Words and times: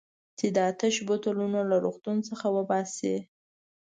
چې 0.37 0.47
دا 0.57 0.67
تش 0.79 0.95
بوتلونه 1.07 1.59
له 1.69 1.77
روغتون 1.85 2.17
څخه 2.29 2.47
وباسي. 2.57 3.15